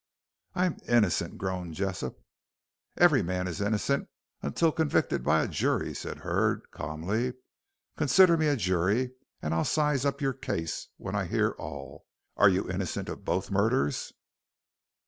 "I'm 0.55 0.79
innocent," 0.87 1.37
groaned 1.37 1.75
Jessop. 1.75 2.19
"Every 2.97 3.21
man 3.21 3.47
is 3.47 3.61
innocent 3.61 4.09
until 4.41 4.71
convicted 4.71 5.23
by 5.23 5.43
a 5.43 5.47
jury," 5.47 5.93
said 5.93 6.17
Hurd, 6.17 6.71
calmly. 6.71 7.35
"Consider 7.97 8.35
me 8.35 8.47
a 8.47 8.55
jury 8.55 9.11
and 9.43 9.53
I'll 9.53 9.63
size 9.63 10.03
up 10.03 10.19
your 10.19 10.33
case, 10.33 10.87
when 10.97 11.13
I 11.13 11.25
hear 11.25 11.51
all. 11.59 12.07
Are 12.35 12.49
you 12.49 12.67
innocent 12.67 13.09
of 13.09 13.23
both 13.25 13.51
murders?" 13.51 14.11